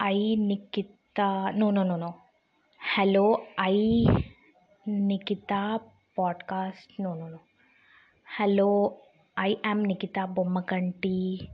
[0.00, 1.52] I Nikita.
[1.54, 2.14] No, no, no, no.
[2.94, 4.06] Hello, I
[4.86, 5.80] Nikita
[6.16, 6.86] podcast.
[6.98, 7.40] No, no, no.
[8.36, 9.00] Hello,
[9.36, 11.50] I am Nikita Bommakanti.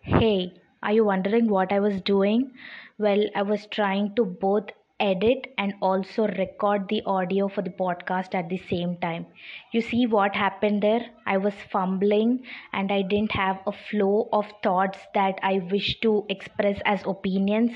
[0.00, 2.52] Hey, are you wondering what I was doing?
[2.98, 4.68] Well, I was trying to both
[5.02, 9.26] edit and also record the audio for the podcast at the same time.
[9.72, 11.06] You see what happened there?
[11.26, 16.24] I was fumbling and I didn't have a flow of thoughts that I wish to
[16.28, 17.72] express as opinions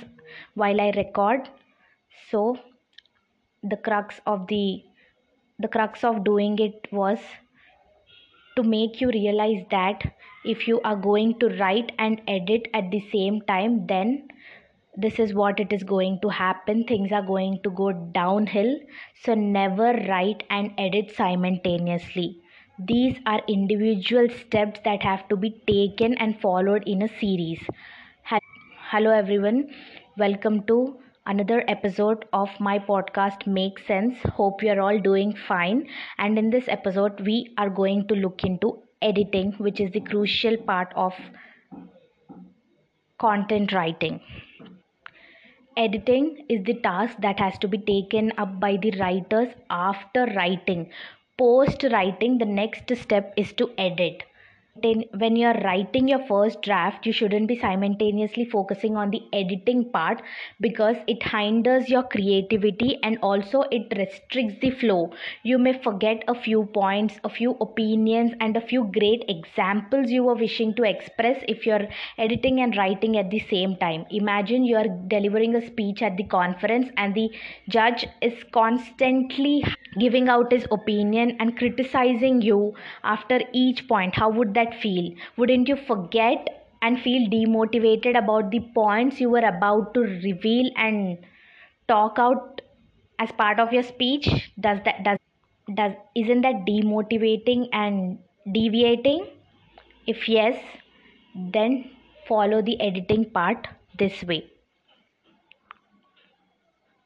[0.55, 1.51] while I record.
[2.31, 2.59] So,
[3.63, 4.83] the crux of the
[5.59, 7.19] the crux of doing it was
[8.57, 10.03] to make you realize that
[10.45, 14.29] if you are going to write and edit at the same time then
[14.97, 16.85] this is what it is going to happen.
[16.85, 18.79] Things are going to go downhill.
[19.25, 22.41] So never write and edit simultaneously.
[22.79, 27.61] These are individual steps that have to be taken and followed in a series.
[28.91, 29.69] Hello everyone.
[30.17, 34.17] Welcome to another episode of my podcast make sense.
[34.35, 35.87] Hope you're all doing fine.
[36.19, 40.57] And in this episode we are going to look into editing which is the crucial
[40.57, 41.13] part of
[43.19, 44.21] content writing
[45.77, 50.91] editing is the task that has to be taken up by the writers after writing.
[51.39, 54.23] Post writing the next step is to edit
[54.83, 60.23] when you're writing your first draft you shouldn't be simultaneously focusing on the editing part
[60.61, 65.11] because it hinders your creativity and also it restricts the flow.
[65.43, 70.25] You may forget a few points a few opinions and a few great examples you
[70.25, 71.87] were wishing to express if you're
[72.19, 74.05] editing and writing at the same time.
[74.11, 77.31] Imagine you're delivering a speech at the conference and the
[77.69, 79.65] judge is constantly
[79.99, 84.15] giving out his opinion and criticizing you after each point.
[84.15, 85.13] How would that that feel?
[85.37, 91.19] Wouldn't you forget and feel demotivated about the points you were about to reveal and
[91.89, 92.61] talk out
[93.19, 94.29] as part of your speech?
[94.61, 95.19] Does that does
[95.75, 98.19] does isn't that demotivating and
[98.53, 99.27] deviating?
[100.07, 100.63] If yes,
[101.35, 101.91] then
[102.29, 103.69] follow the editing part
[103.99, 104.51] this way.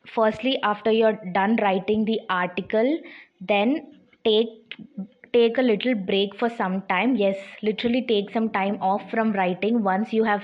[0.07, 3.01] Firstly, after you're done writing the article,
[3.41, 4.75] then take
[5.33, 7.17] take a little break for some time.
[7.17, 9.83] Yes literally take some time off from writing.
[9.83, 10.43] Once you have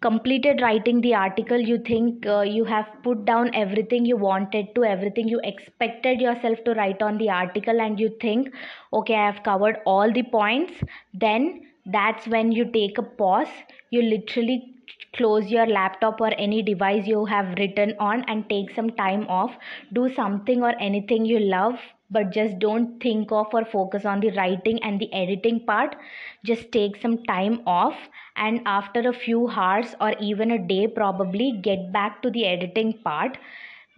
[0.00, 4.82] completed writing the article you think uh, you have put down everything you wanted to
[4.82, 8.48] everything you expected yourself to write on the article and you think
[8.94, 10.72] okay i have covered all the points
[11.12, 13.48] then that's when you take a pause.
[13.90, 14.74] You literally
[15.16, 19.52] close your laptop or any device you have written on and take some time off.
[19.92, 21.78] Do something or anything you love
[22.10, 25.96] but just don't think of or focus on the writing and the editing part.
[26.44, 27.96] Just take some time off
[28.36, 32.94] and after a few hours or even a day probably get back to the editing
[33.04, 33.38] part.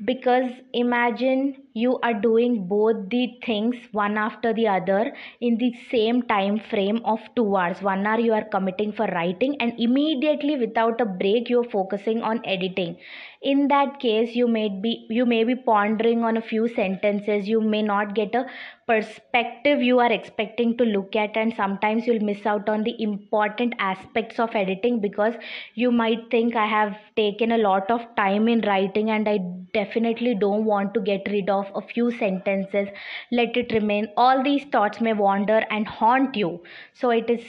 [0.05, 6.22] Because imagine you are doing both the things one after the other in the same
[6.22, 7.83] time frame of 2 hours.
[7.83, 12.22] 1 hour you are committing for writing and immediately without a break you are focusing
[12.22, 12.97] on editing.
[13.43, 17.49] In that case you may be you may be pondering on a few sentences.
[17.49, 18.47] You may not get a
[18.87, 23.75] perspective you are expecting to look at and sometimes you'll miss out on the important
[23.78, 25.34] aspects of editing because
[25.75, 29.38] you might think i have taken a lot of time in writing and i
[29.72, 32.89] definitely don't want to get rid of a few sentences
[33.31, 34.09] let it remain.
[34.17, 36.62] All these thoughts may wander and haunt you.
[36.95, 37.45] So it is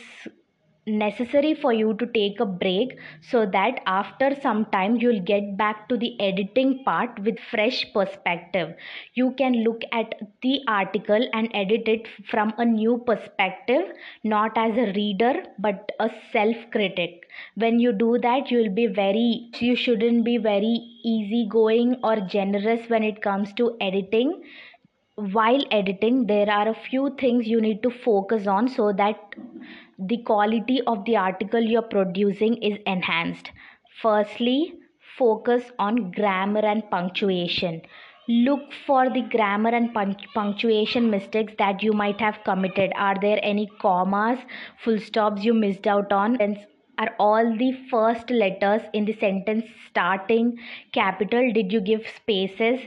[0.85, 5.87] necessary for you to take a break so that after some time you'll get back
[5.89, 8.75] to the editing part with fresh perspective.
[9.13, 13.91] You can look at the article and edit it from a new perspective
[14.23, 17.23] not as a reader but a self critic
[17.55, 20.73] when you do that you'll be very you shouldn't be very
[21.03, 24.43] easygoing or generous when it comes to editing.
[25.15, 29.35] While editing there are a few things you need to focus on so that
[30.07, 33.51] the quality of the article you're producing is enhanced.
[34.01, 34.75] Firstly,
[35.17, 37.81] focus on grammar and punctuation.
[38.27, 39.93] Look for the grammar and
[40.33, 42.91] punctuation mistakes that you might have committed.
[42.95, 44.39] Are there any commas,
[44.83, 46.37] full stops you missed out on?
[46.97, 50.57] Are all the first letters in the sentence starting
[50.91, 51.51] capital?
[51.51, 52.79] Did you give spaces?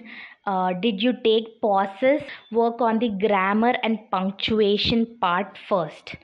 [0.46, 2.22] Uh, did you take pauses?
[2.50, 6.16] Work on the grammar and punctuation part first.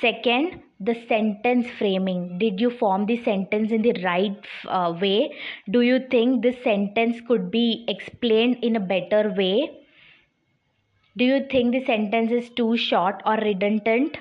[0.00, 2.38] Second, the sentence framing.
[2.38, 4.36] Did you form the sentence in the right
[4.66, 5.36] uh, way?
[5.70, 9.86] Do you think this sentence could be explained in a better way?
[11.16, 14.18] Do you think the sentence is too short or redundant?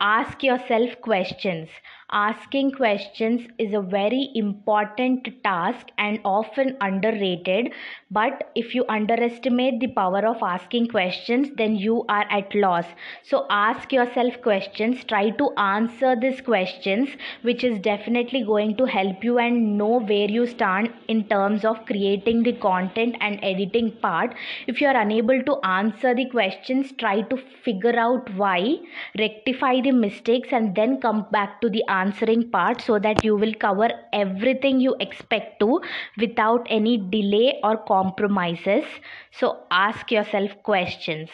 [0.00, 1.70] Ask yourself questions.
[2.12, 7.72] Asking questions is a very important task and often underrated.
[8.10, 12.86] But if you underestimate the power of asking questions then you are at loss.
[13.22, 15.04] So ask yourself questions.
[15.04, 17.10] Try to answer these questions
[17.42, 21.84] which is definitely going to help you and know where you stand in terms of
[21.86, 24.34] creating the content and editing part.
[24.66, 28.76] If you are unable to answer the questions try to figure out why.
[29.18, 33.54] Rectify the mistakes and then come back to the answering part so that you will
[33.66, 35.80] cover everything you expect to
[36.18, 38.84] without any delay or compromises.
[39.32, 41.30] So ask yourself questions.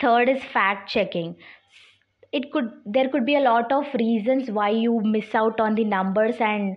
[0.00, 1.36] Third is fact checking.
[2.32, 5.84] It could there could be a lot of reasons why you miss out on the
[5.84, 6.76] numbers and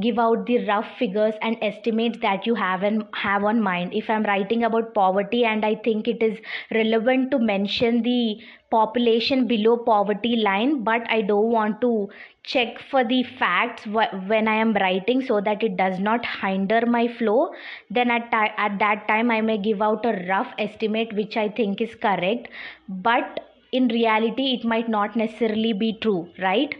[0.00, 3.92] give out the rough figures and estimates that you have and have on mind.
[3.94, 6.38] If i'm writing about poverty and i think it is
[6.74, 8.38] relevant to mention the
[8.70, 12.08] population below poverty line but i don't want to
[12.42, 13.86] check for the facts
[14.32, 17.50] when i am writing so that it does not hinder my flow
[17.90, 21.80] then at, at that time i may give out a rough estimate which i think
[21.80, 22.48] is correct.
[22.88, 23.40] But
[23.72, 26.74] in reality it might not necessarily be true right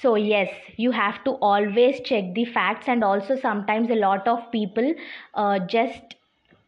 [0.00, 4.50] so yes you have to always check the facts and also sometimes a lot of
[4.52, 4.94] people
[5.34, 6.14] uh, just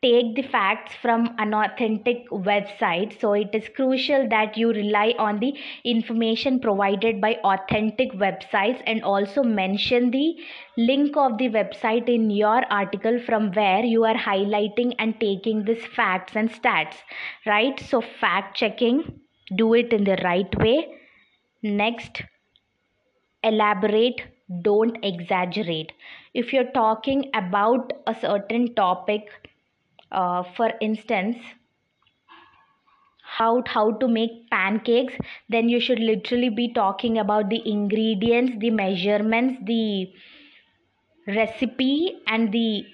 [0.03, 3.21] take the facts from an authentic website.
[3.21, 5.55] So it is crucial that you rely on the
[5.85, 10.37] information provided by authentic websites and also mention the
[10.77, 15.85] link of the website in your article from where you are highlighting and taking these
[15.97, 16.95] facts and stats
[17.45, 17.81] right?
[17.81, 19.21] So fact checking
[19.57, 20.95] do it in the right way.
[21.63, 22.23] Next
[23.43, 24.23] elaborate
[24.63, 25.93] don't exaggerate.
[26.35, 29.29] If you're talking about a certain topic
[30.13, 31.39] uh, for instance
[33.37, 35.15] how how to make pancakes
[35.49, 40.13] then you should literally be talking about the ingredients the measurements the
[41.29, 42.85] recipe and the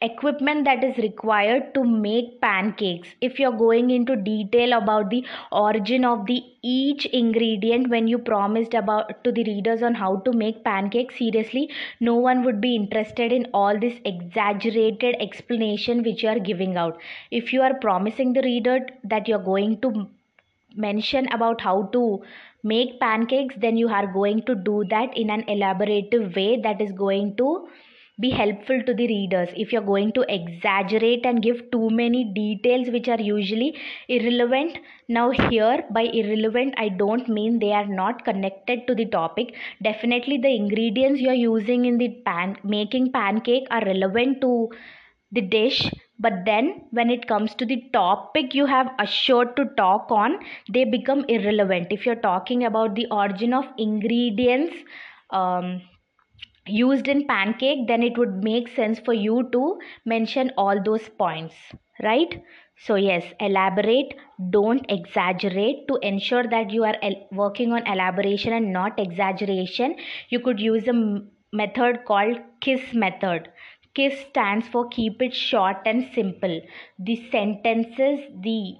[0.00, 3.08] equipment that is required to make pancakes.
[3.20, 8.74] If you're going into detail about the origin of the each ingredient when you promised
[8.74, 11.70] about to the readers on how to make pancakes seriously
[12.00, 16.98] no one would be interested in all this exaggerated explanation which you are giving out.
[17.30, 20.08] If you are promising the reader that you're going to
[20.76, 22.22] mention about how to
[22.62, 26.92] make pancakes then you are going to do that in an elaborative way that is
[26.92, 27.68] going to
[28.20, 29.48] be helpful to the readers.
[29.56, 33.76] If you're going to exaggerate and give too many details which are usually
[34.08, 34.78] irrelevant
[35.08, 39.54] now here by irrelevant i don't mean they are not connected to the topic.
[39.82, 44.70] Definitely the ingredients you're using in the pan making pancake are relevant to
[45.32, 50.10] the dish but then when it comes to the topic you have assured to talk
[50.10, 50.38] on
[50.72, 51.88] they become irrelevant.
[51.90, 54.74] If you're talking about the origin of ingredients
[55.30, 55.82] um,
[56.66, 61.54] used in pancake then it would make sense for you to mention all those points
[62.02, 62.42] right?
[62.76, 64.14] So yes elaborate.
[64.50, 65.86] Don't exaggerate.
[65.88, 66.96] To ensure that you are
[67.32, 69.96] working on elaboration and not exaggeration
[70.28, 71.22] you could use a
[71.52, 73.48] method called kiss method.
[73.94, 76.60] Kiss stands for keep it short and simple.
[76.98, 78.76] The sentences the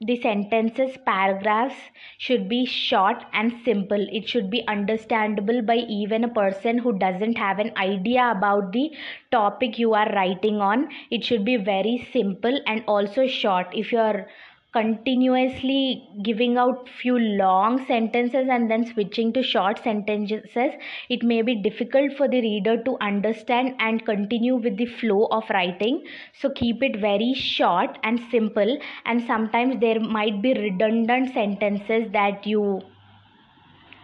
[0.00, 1.76] the sentences paragraphs
[2.16, 4.06] should be short and simple.
[4.10, 8.90] It should be understandable by even a person who doesn't have an idea about the
[9.30, 10.88] topic you are writing on.
[11.10, 13.68] It should be very simple and also short.
[13.72, 14.28] If you are
[14.76, 20.72] continuously giving out few long sentences and then switching to short sentences
[21.08, 25.44] it may be difficult for the reader to understand and continue with the flow of
[25.50, 26.04] writing.
[26.40, 32.46] So keep it very short and simple and sometimes there might be redundant sentences that
[32.46, 32.82] you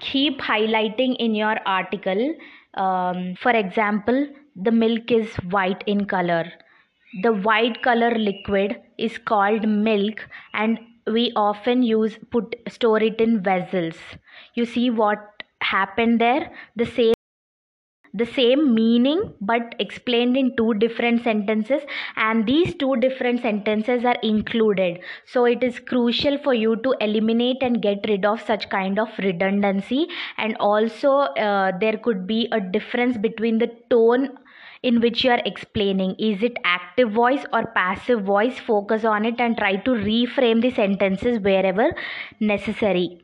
[0.01, 2.35] keep highlighting in your article.
[2.75, 4.27] Um, for example
[4.57, 6.45] the milk is white in color
[7.21, 13.43] the white color liquid is called milk and we often use put store it in
[13.43, 13.97] vessels.
[14.55, 15.19] You see what
[15.61, 16.53] happened there?
[16.77, 17.15] The same
[18.15, 21.81] the same meaning but explained in two different sentences
[22.17, 27.63] and these two different sentences are included so it is crucial for you to eliminate
[27.63, 31.13] and get rid of such kind of redundancy and also
[31.47, 34.29] uh, there could be a difference between the tone
[34.83, 36.15] in which you are explaining.
[36.19, 38.59] Is it active voice or passive voice?
[38.59, 41.95] Focus on it and try to reframe the sentences wherever
[42.41, 43.21] necessary.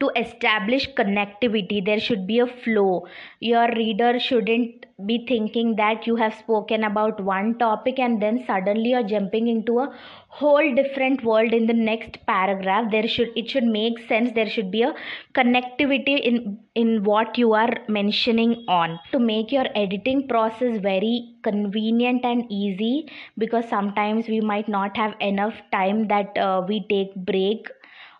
[0.00, 3.06] To establish connectivity there should be a flow.
[3.40, 8.90] Your reader shouldn't be thinking that you have spoken about one topic and then suddenly
[8.90, 9.94] you're jumping into a
[10.28, 12.90] whole different world in the next paragraph.
[12.90, 14.32] There should it should make sense.
[14.34, 14.94] There should be a
[15.34, 18.98] connectivity in in what you are mentioning on.
[19.12, 25.14] To make your editing process very convenient and easy because sometimes we might not have
[25.20, 27.68] enough time that uh, we take break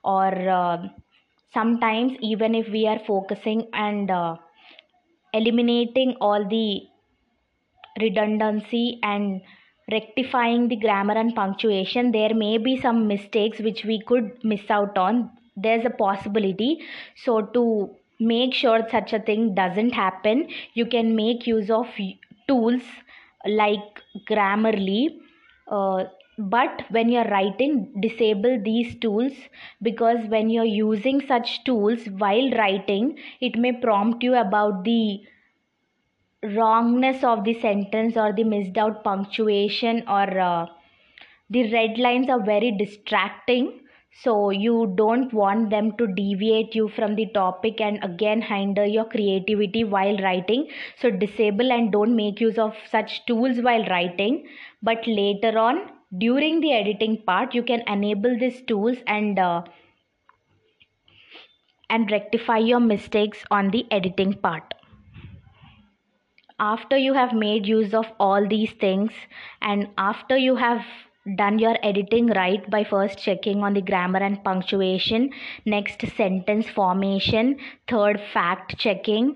[0.05, 0.89] or uh,
[1.59, 4.37] sometimes even if we are focusing and uh,
[5.33, 6.67] eliminating all the
[8.01, 9.41] redundancy and
[9.91, 14.99] rectifying the grammar and punctuation there may be some mistakes which we could miss out
[14.99, 15.31] on.
[15.57, 16.81] There's a possibility.
[17.25, 21.87] So to make sure such a thing doesn't happen you can make use of
[22.49, 22.83] tools
[23.47, 25.19] like grammarly
[25.69, 26.05] uh,
[26.39, 29.33] but when you're writing disable these tools
[29.83, 35.21] because when you're using such tools while writing it may prompt you about the
[36.55, 40.67] wrongness of the sentence or the missed out punctuation or uh,
[41.51, 43.81] the red lines are very distracting.
[44.23, 49.05] So you don't want them to deviate you from the topic and again hinder your
[49.05, 50.69] creativity while writing.
[51.01, 54.49] So disable and don't make use of such tools while writing.
[54.83, 59.63] But later on during the editing part you can enable these tools and uh,
[61.89, 64.75] and rectify your mistakes on the editing part.
[66.59, 69.13] After you have made use of all these things
[69.61, 70.85] and after you have
[71.37, 75.31] done your editing right by first checking on the grammar and punctuation
[75.65, 77.57] next sentence formation
[77.89, 79.35] third fact checking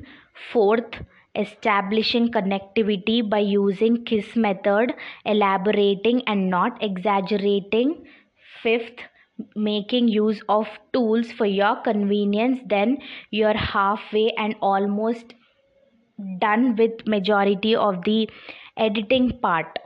[0.53, 1.01] fourth
[1.35, 4.95] establishing connectivity by using kiss method
[5.25, 8.07] elaborating and not exaggerating.
[8.63, 9.01] Fifth
[9.57, 12.61] making use of tools for your convenience.
[12.67, 12.99] Then
[13.31, 15.35] you're halfway and almost
[16.39, 18.29] done with majority of the
[18.77, 19.79] editing part.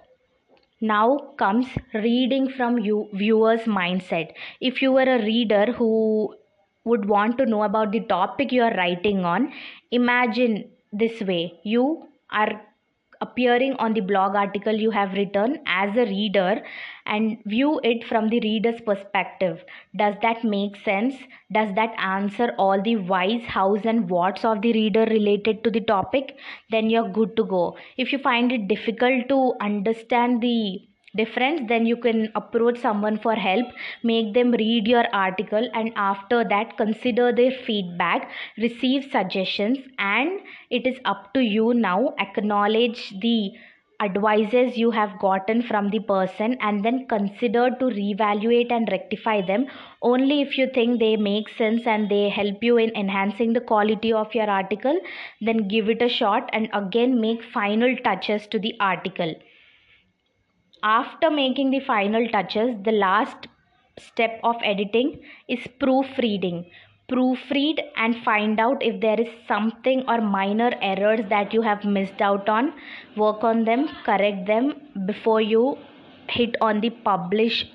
[0.81, 4.33] Now comes reading from you viewers mindset.
[4.61, 6.35] If you were a reader who
[6.85, 9.53] would want to know about the topic you are writing on
[9.91, 12.61] imagine this way you are
[13.21, 16.63] appearing on the blog article you have written as a reader
[17.07, 19.65] and view it from the reader's perspective.
[19.97, 21.15] Does that make sense?
[21.53, 25.81] Does that answer all the whys, hows, and whats of the reader related to the
[25.81, 26.37] topic?
[26.71, 27.77] Then you're good to go.
[27.97, 30.81] If you find it difficult to understand the
[31.17, 33.67] difference then you can approach someone for help
[34.03, 40.41] make them read your article and after that consider their feedback receive suggestions and
[40.71, 42.15] it is up to you now.
[42.19, 43.53] Acknowledge the
[44.01, 49.67] advices you have gotten from the person and then consider to reevaluate and rectify them.
[50.03, 54.13] Only if you think they make sense and they help you in enhancing the quality
[54.13, 54.99] of your article
[55.41, 59.35] then give it a shot and again make final touches to the article
[60.85, 63.49] after making the final touches the last
[63.99, 66.67] step of editing is proofreading.
[67.09, 72.21] Proofread and find out if there is something or minor errors that you have missed
[72.21, 72.73] out on.
[73.17, 74.75] Work on them correct them
[75.07, 75.79] before you
[76.29, 77.67] hit on the publish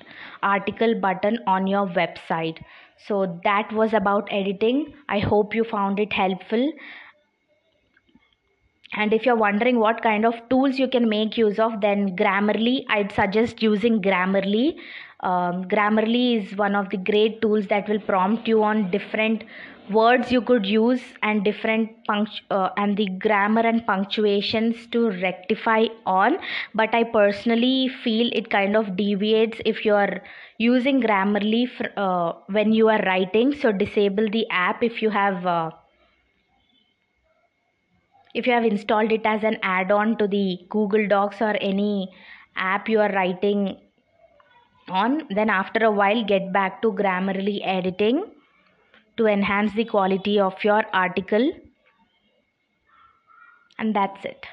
[0.42, 2.58] article button on your website.
[3.06, 4.94] So that was about editing.
[5.08, 6.72] I hope you found it helpful
[9.00, 12.74] and if you're wondering what kind of tools you can make use of then grammarly
[12.96, 14.76] i'd suggest using grammarly.
[15.22, 19.44] Um, grammarly is one of the great tools that will prompt you on different
[19.90, 25.84] words you could use and different punct- uh, and the grammar and punctuations to rectify
[26.06, 26.38] on.
[26.74, 30.22] But i personally feel it kind of deviates if you are
[30.58, 31.64] using grammarly
[31.96, 33.54] uh, when you are writing.
[33.54, 35.70] So disable the app if you have uh,
[38.34, 42.08] if you have installed it as an add-on to the google docs or any
[42.56, 43.76] app you are writing
[44.88, 48.22] on then after a while get back to grammarly editing
[49.20, 51.52] to enhance the quality of your article.
[53.78, 54.46] And that's it.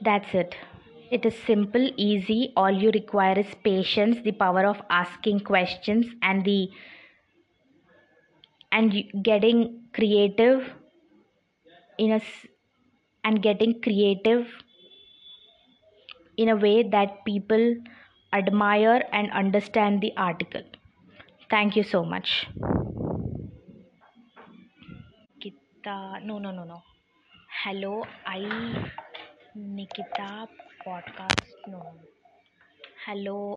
[0.00, 0.54] That's it.
[1.10, 2.52] It is simple easy.
[2.56, 6.70] All you require is patience the power of asking questions and the
[8.72, 10.72] and getting creative
[11.98, 12.20] in a
[13.24, 14.46] and getting creative
[16.36, 17.76] in a way that people
[18.32, 20.62] admire and understand the article.
[21.50, 22.46] Thank you so much.
[25.38, 26.78] Nikita, no, no, no, no.
[27.62, 28.40] Hello, I
[29.76, 30.48] Nikita
[30.84, 31.48] podcast.
[31.72, 31.80] No.
[33.04, 33.52] Hello.